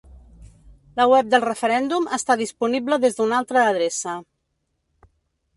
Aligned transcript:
La 1.01 1.05
web 1.11 1.27
del 1.33 1.43
referèndum 1.43 2.09
està 2.19 2.37
disponible 2.41 3.01
des 3.07 3.21
d'una 3.21 3.39
altra 3.43 3.67
adreça. 3.75 4.19